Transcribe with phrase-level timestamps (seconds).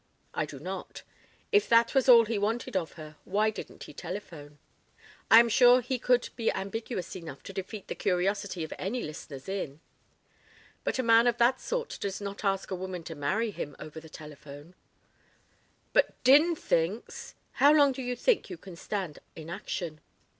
[0.33, 1.03] "I do not.
[1.51, 4.57] If that was all he wanted of her, why didn't he telephone?
[5.29, 9.47] I am sure he could be ambiguous enough to defeat the curiosity of any listeners
[9.47, 9.79] in.
[10.83, 13.99] But a man of that sort does not ask a woman to marry him over
[13.99, 14.73] the telephone"
[15.93, 20.01] "But Din thinks" "How long do you think you can stand inaction?"